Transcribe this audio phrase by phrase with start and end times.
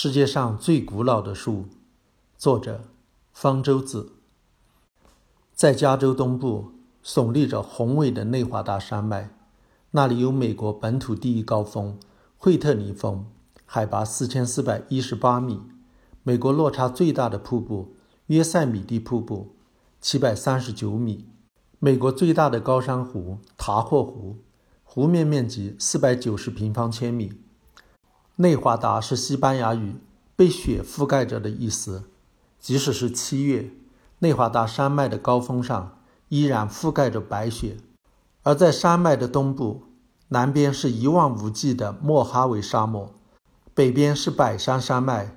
[0.00, 1.64] 世界上最古老的树，
[2.36, 2.84] 作者
[3.32, 4.12] 方舟子。
[5.52, 6.70] 在加州东部
[7.04, 9.30] 耸立着宏伟的内华达山脉，
[9.90, 11.98] 那里有美国本土第一高峰
[12.36, 13.26] 惠特尼峰，
[13.66, 15.62] 海拔四千四百一十八米；
[16.22, 17.96] 美国落差最大的瀑布
[18.26, 19.56] 约塞米蒂瀑布，
[20.00, 21.24] 七百三十九米；
[21.80, 24.36] 美国最大的高山湖塔霍湖，
[24.84, 27.32] 湖面面积四百九十平方千米。
[28.40, 29.96] 内华达是西班牙语
[30.36, 32.04] “被雪覆盖着”的意思。
[32.60, 33.72] 即使是七月，
[34.20, 37.78] 内华达山脉的高峰上依然覆盖着白雪。
[38.44, 39.82] 而在山脉的东部，
[40.28, 43.12] 南边是一望无际的莫哈维沙漠，
[43.74, 45.34] 北边是百山山脉，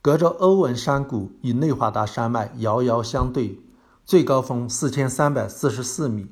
[0.00, 3.58] 隔着欧文山谷与内华达山脉遥遥相对。
[4.04, 6.28] 最高峰四千三百四十四米，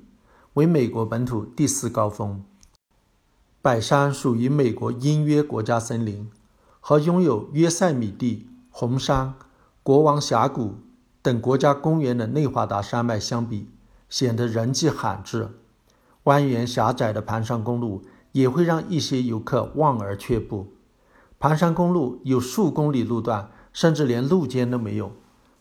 [0.54, 2.44] 为美国本土第四高峰。
[3.66, 6.30] 百山属于美国音约国家森林，
[6.78, 9.34] 和拥有约塞米蒂、红山、
[9.82, 10.76] 国王峡谷
[11.20, 13.68] 等国家公园的内华达山脉相比，
[14.08, 15.48] 显得人迹罕至。
[16.22, 20.68] 蜿蜒狭窄的盘山公路也会让一些游客望而却步。
[21.40, 25.10] 盘山公路有数公里路段，甚至连路肩都没有，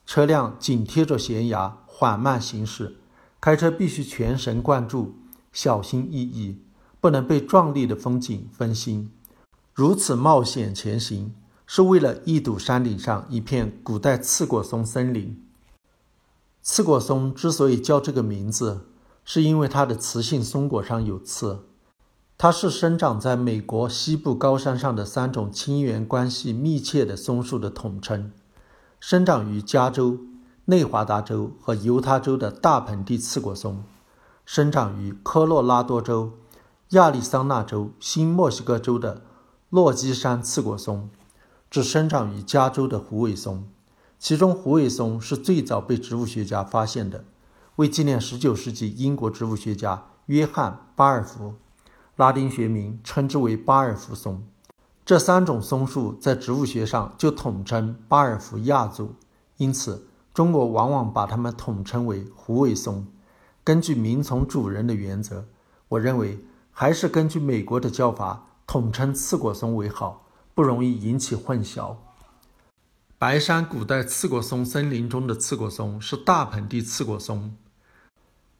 [0.05, 2.97] 车辆紧贴着悬崖缓慢行驶，
[3.41, 5.15] 开车必须全神贯注、
[5.51, 6.61] 小心翼翼。
[7.05, 9.11] 不能被壮丽的风景分心，
[9.75, 11.35] 如此冒险前行，
[11.67, 15.39] 是为了一睹山顶上一片古代刺果松森林。
[16.63, 18.87] 刺果松之所以叫这个名字，
[19.23, 21.67] 是因为它的雌性松果上有刺。
[22.39, 28.31] 它是生长在美国西部高山上的三种亲缘关系密切的松树的统称。
[28.99, 30.17] 生长于加州、
[30.65, 33.83] 内华达州和犹他州的大盆地刺果松，
[34.43, 36.31] 生长于科罗拉多州。
[36.89, 39.23] 亚利桑那州、新墨西哥州的
[39.71, 41.09] 落基山刺果松，
[41.67, 43.67] 只生长于加州的虎尾松。
[44.19, 47.25] 其中，虎尾松是最早被植物学家发现的。
[47.77, 51.55] 为纪念19世纪英国植物学家约翰·巴尔福，
[52.15, 54.43] 拉丁学名称之为巴尔福松。
[55.03, 59.15] 这三种松树在植物学上就统称巴尔福亚族，
[59.57, 63.07] 因此中国往往把它们统称为虎尾松。
[63.63, 65.45] 根据名从主人的原则，
[65.89, 66.45] 我认为。
[66.77, 71.95] 还是根据美国的叫法统称刺果松为好，不容易引起混淆。
[73.17, 77.55] 白山古代刺果松森林中的刺果松是大盆地刺果松，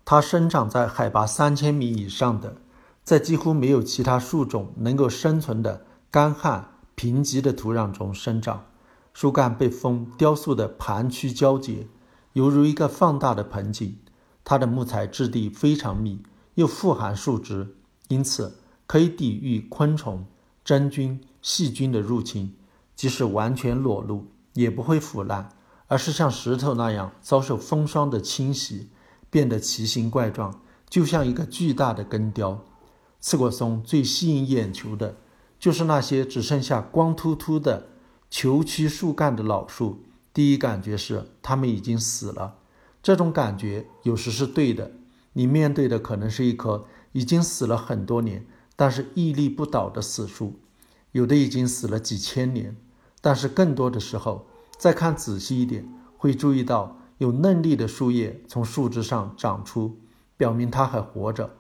[0.05, 2.55] 它生长在海拔三千米以上的，
[3.03, 8.67] 在几乎没有其他树种能够生存的干旱贫瘠的土壤中生长，
[9.13, 11.89] 树干被风雕塑的盘曲交结，
[12.31, 13.97] 犹如一个放大的盆景。
[14.45, 16.23] 它的木材质地非常密，
[16.53, 17.75] 又富含树脂。
[18.07, 20.25] 因此，可以抵御昆虫、
[20.63, 22.53] 真菌、细菌的入侵，
[22.95, 25.49] 即使完全裸露也不会腐烂，
[25.87, 28.89] 而是像石头那样遭受风霜的侵袭，
[29.31, 32.63] 变得奇形怪状，就像一个巨大的根雕。
[33.19, 35.17] 刺果松最吸引眼球的，
[35.59, 37.87] 就是那些只剩下光秃秃的
[38.29, 40.03] 球曲树干的老树。
[40.31, 42.57] 第一感觉是它们已经死了，
[43.01, 44.91] 这种感觉有时是对的。
[45.33, 46.85] 你面对的可能是一棵。
[47.15, 48.45] 已经死了很多年，
[48.75, 50.59] 但是屹立不倒的死树，
[51.13, 52.75] 有的已经死了几千年，
[53.21, 54.45] 但是更多的时候，
[54.77, 55.87] 再看仔细一点，
[56.17, 59.97] 会注意到有嫩绿的树叶从树枝上长出，
[60.35, 61.51] 表明它还活着。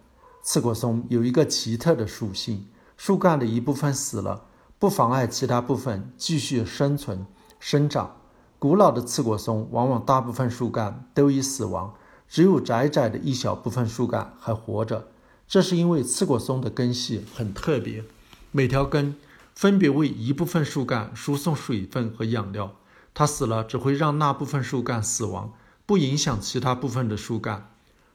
[0.43, 2.67] 刺果松有一个奇特的属性：
[2.97, 4.43] 树干的一部分死了，
[4.77, 7.25] 不妨碍其他部分继续生存
[7.61, 8.17] 生长。
[8.59, 11.93] 古老的刺果松往往大部分树干都已死亡，
[12.27, 15.07] 只有窄窄的一小部分树干还活着。
[15.47, 18.03] 这是因为刺果松的根系很特别，
[18.51, 19.15] 每条根
[19.53, 22.75] 分别为一部分树干输送水分和养料。
[23.13, 25.53] 它死了只会让那部分树干死亡，
[25.85, 27.71] 不影响其他部分的树干。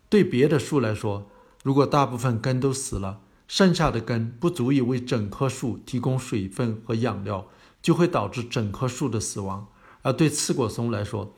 [0.09, 1.31] 对别的树来说，
[1.63, 7.47] 如果大部分根都死了，剩下的根不足以为整棵树提供水分和养料，
[7.81, 9.69] 就会导致整棵树的死亡。
[10.03, 11.35] 而对刺果松来说，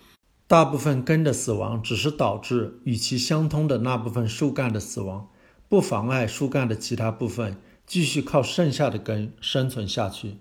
[0.49, 5.29] 大部分根的死亡只是导致与其相通的那部分树干的死亡。
[5.73, 10.37] 不妨碍树干的其他部分继续靠剩下的根生存下去，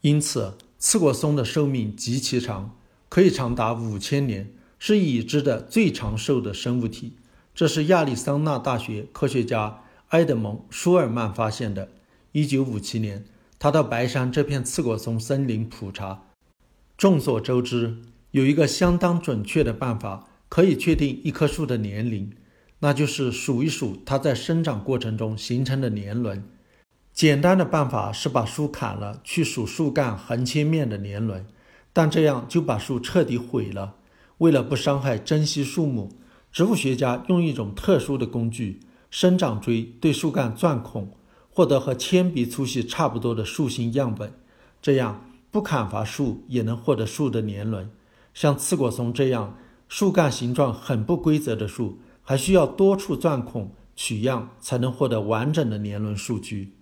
[0.00, 2.74] 因此刺果松的寿命极其长，
[3.10, 7.12] 可以长达五千年，是已知的最长寿的生物体。
[7.54, 11.90] 这是亚利桑那大学科学家埃德蒙·舒尔曼发现的。
[12.32, 13.26] 一九五七年，
[13.58, 16.22] 他到白山这片刺果松森林普查。
[16.96, 17.98] 众所周知，
[18.30, 22.32] 有一个相当准确的办法可以确定一棵树的年龄。
[22.80, 26.44] 那就是数一数它在生长过程中形成的年轮，
[27.12, 31.44] 简单的办法是把树砍了，去数树干横切面的年轮，
[31.92, 33.96] 但这样就把树彻底毁了。
[34.38, 36.12] 为了不伤害珍稀树木，
[36.52, 38.78] 植物学家用一种特殊的工具——
[39.10, 41.10] 生长锥，对树干钻孔，
[41.50, 44.32] 获得和铅笔粗细差不多的树形样本。
[44.80, 47.90] 这样不砍伐树也能获得树的年轮。
[48.32, 49.58] 像刺果松这样
[49.88, 51.98] 树干形状很不规则的树，
[52.28, 56.74] 还需要多处钻孔取样才能获得完整的年轮数据。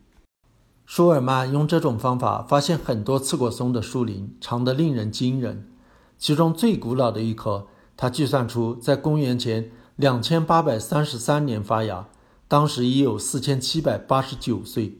[0.85, 5.71] 舒尔曼用这种方法发现很多刺果松的树龄长得令人惊人，
[6.19, 12.09] 其中最古老的一棵，他计算出在公元前两千八百三十三年发芽，
[12.49, 14.99] 当时已有四千七百八十九岁。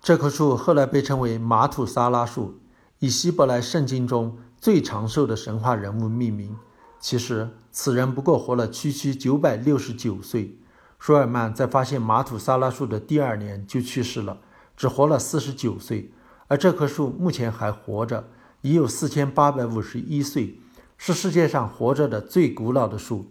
[0.00, 2.60] 这棵树后来被称为马土沙拉树，
[3.00, 6.54] 以希伯来圣经中最长寿的神话人物命名。
[7.00, 10.56] 其实此人不过活了区区九百六十九岁。
[10.98, 14.38] 舒尔曼在发现马土萨拉树的第二年就去世了。
[14.76, 16.12] 只活了四十九岁，
[16.46, 18.28] 而这棵树目前还活着，
[18.62, 20.60] 已有四千八百五十一岁，
[20.96, 23.26] 是世界上活着的最古老的树。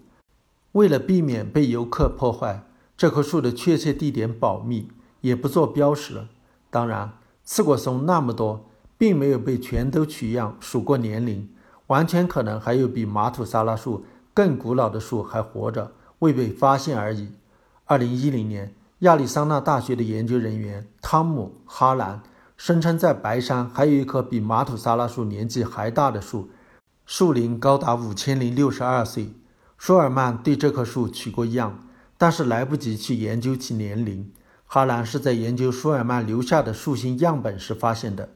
[0.73, 2.65] 为了避免被游客破坏，
[2.97, 4.89] 这棵树的确切地点保密，
[5.21, 6.27] 也不做标识。
[6.69, 11.49] 当然，刺果松那么多，并没有被全都取样数过年龄，
[11.87, 17.29] 完全可能还有比马土萨拉树更古老的树还活着，未被发现而已。
[17.85, 18.73] 二零一零年。
[19.01, 22.19] 亚利桑那大学的研究人员汤姆·哈兰
[22.57, 26.49] 声称，在白山还有一棵比马土萨拉树年纪还大的树，
[27.05, 29.35] 树龄高达五千零六十二岁。
[29.77, 31.87] 舒尔曼对这棵树取过样，
[32.17, 34.31] 但是来不及去研究其年龄。
[34.65, 38.29] 哈兰是在研究舒尔曼留下的树形样本时发现的。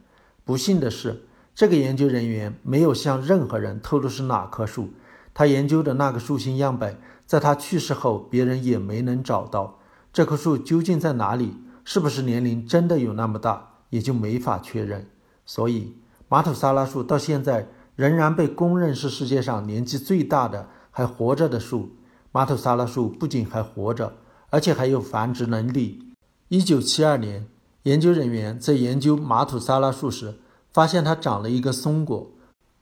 [0.46, 4.90] 不幸的是，这个研究人员没有向任何人透露是哪棵树。
[5.34, 9.80] 他研究的那个树形样本，在他去世后，别人也没能找到。
[10.12, 11.56] 这棵树究竟在哪里？
[11.84, 15.08] 是不是年龄真的有那么大，也就没法确认。
[15.46, 15.96] 所以，
[16.28, 21.96] 马土萨拉树到现在仍然被公认是世界上年纪最大的还活着的树。
[22.32, 24.14] 马土萨拉树不仅还活着，
[24.50, 26.14] 而且还有繁殖能力。
[26.50, 27.48] 一九七二年，
[27.84, 30.36] 研究人员在研究马土萨拉树时，
[30.74, 32.32] 发现它长了一个松果，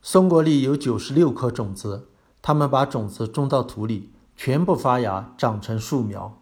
[0.00, 2.06] 松果里有九十六颗种子。
[2.42, 6.40] 他们把种子种到土里，全部发芽，长成树苗。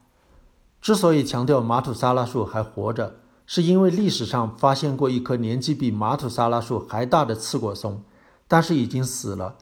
[0.80, 3.16] 之所以强调马土萨拉树还活着，
[3.46, 8.02] 是因为历史上发现过一棵年纪比马土萨拉树还大的刺果松，
[8.46, 9.56] 但是已经死了。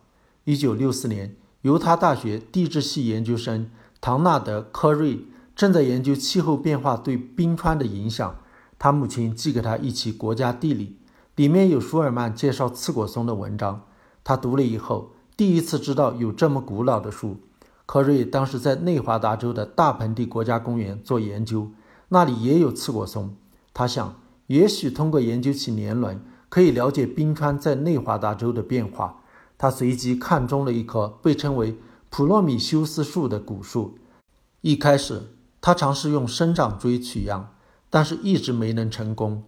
[0.44, 3.71] 一九六四年，犹他大学地质系研究生
[4.03, 5.25] 唐纳德·科瑞
[5.56, 8.37] 正在研究气候变化对冰川的影响，
[8.79, 10.99] 他母亲寄给他一期《国家地理》，
[11.37, 13.83] 里面有舒尔曼介绍刺果松的文章。
[14.25, 17.37] 他读了以后，第一次知道有这么古老的树。
[17.85, 21.71] 科瑞当时在内华达州的大盆地国家公园做研究，
[22.09, 23.37] 那里也有刺果松。
[23.75, 24.17] 他想，
[24.47, 29.23] 也许通过研究其年轮，可以了解冰川在内华达州的变化。
[29.59, 31.77] 他随即看中了一棵被称为
[32.09, 33.99] 普罗米修斯树的古树。
[34.62, 35.23] 一开始，
[35.61, 37.50] 他尝试用生长锥取样，
[37.91, 39.44] 但是一直没能成功。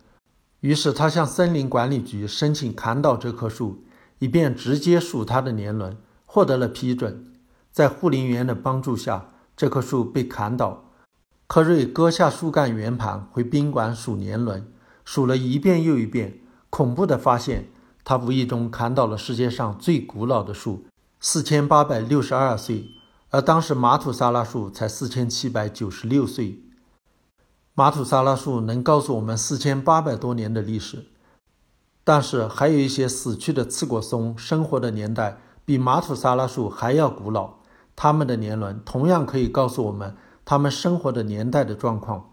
[0.61, 3.85] 于是，他向森林管理局申请砍倒这棵树，
[4.19, 5.97] 以便直接数它的年轮，
[6.27, 7.33] 获得了批准。
[7.71, 10.91] 在护林员的帮助下，这棵树被砍倒。
[11.47, 14.67] 科瑞割下树干圆盘，回宾馆数年轮，
[15.05, 16.41] 数了一遍又一遍。
[16.71, 17.69] 恐怖的发现，
[18.03, 20.85] 他无意中砍倒了世界上最古老的树，
[21.21, 22.89] 四千八百六十二岁，
[23.31, 26.65] 而当时马土萨拉树才四千七百九十六岁。
[27.79, 31.05] 马土萨拉树能告诉我们四千八百多年的历史，
[32.03, 37.51] 但是还有一些死去的刺果松生活的年代比马土萨拉树还要古老。
[37.95, 42.31] 它们的年轮同样可以告诉我们它们生活的年代的状况。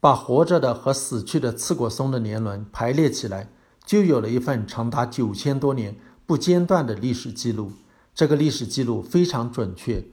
[0.00, 3.52] 把活着的和死去的刺果松的年轮排列起来，
[3.86, 5.96] 就有了一份长达九千多年
[6.26, 7.70] 不间断的历史记录。
[8.12, 10.04] 这个历史记录非常准确，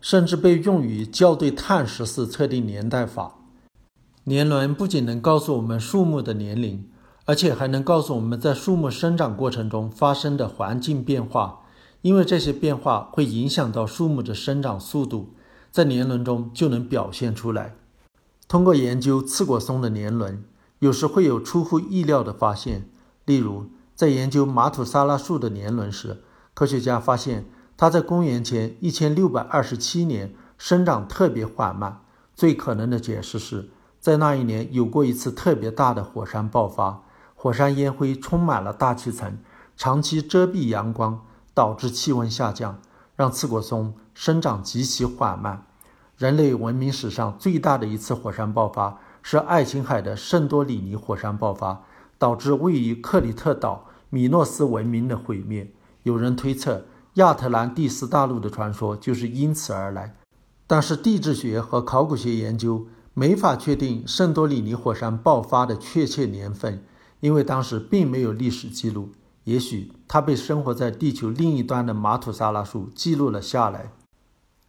[0.00, 3.34] 甚至被用于校对碳十四测定年代法。
[4.28, 6.86] 年轮不仅能告诉我们树木的年龄，
[7.24, 11.60] 而且还能告诉我们在树木生长过程中发生的环境变化。
[12.02, 15.30] 因为这些变化会影响到树木的生长速度，
[15.70, 17.74] 在年轮中就能表现出来。
[18.46, 20.44] 通过研究刺果松的年轮，
[20.80, 22.86] 有时会有出乎意料的发现。
[23.24, 26.18] 例如，在研究马土沙拉树的年轮时，
[26.52, 27.46] 科学家发现
[27.78, 32.02] 它在公元前一千六百二十七年生长特别缓慢。
[32.36, 37.02] 最可能的解释是，在那一年有过一次特别大的火山爆发，
[37.34, 39.38] 火山烟灰充满了大气层，
[39.76, 41.20] 长期遮蔽阳光。
[41.54, 42.78] 导致气温下降，
[43.16, 45.66] 让刺果松生长极其缓慢。
[46.16, 51.82] 人类文明史上最大的一次火山爆发是爱琴海的圣多里尼火山爆发，
[52.16, 55.72] 导致位于克里特岛米诺斯文明的毁灭。
[56.04, 60.14] 有人推测，亚特兰蒂斯大陆的传说就是因此而来。
[60.68, 62.86] 但是地质学和考古学研究
[63.18, 66.84] 没法确定圣多里尼火山爆发的确切年份，
[67.18, 69.10] 因为当时并没有历史记录。
[69.42, 73.90] 也许它被生活在地球另一端的马土沙拉树记录了下来。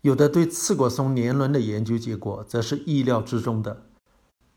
[0.02, 3.84] 有的对刺果松年轮的研究结果则是意料之中的。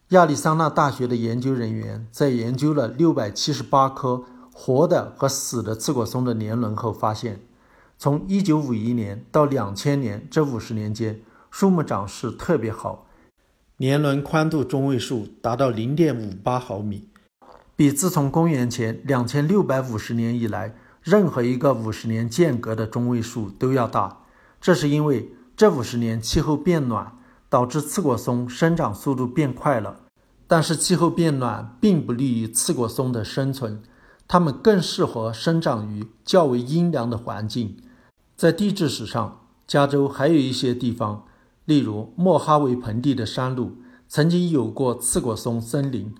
[0.09, 7.43] 亚利桑那大学的研究人员在研究了六百七十八棵活的和死的刺果松的年轮后发现，
[7.99, 11.21] 从一九五一年到两千年这五十年间。
[11.51, 13.05] 树木长势特别好，
[13.83, 17.09] 年轮宽度中位数达到零点五八毫米，
[17.75, 24.21] 比自从公元前两千六百五十年以来任何一个五十年间隔的中位数都要大。
[24.61, 30.03] 这是因为这五十年气候变暖，导致刺果松生长速度变快了。
[30.47, 33.83] 但是气候变暖并不利于刺果松的生存，
[34.29, 37.77] 它们更适合生长于较为阴凉的环境。
[38.37, 41.25] 在地质史上，加州还有一些地方。
[41.65, 43.79] 例如，莫哈维盆地的山路
[44.09, 46.15] 曾经有过刺果松森林，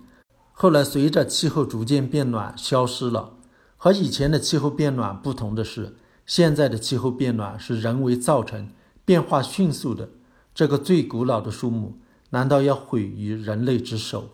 [0.53, 3.33] 后来随着气候逐渐变暖消失了。
[3.75, 8.69] 和以前的气候变暖不同的是，现在的气候变暖是人为造成，
[9.03, 10.09] 变化迅速的。
[10.55, 11.97] 这个最古老的树木，
[12.29, 14.32] 难道要毁于人类之手？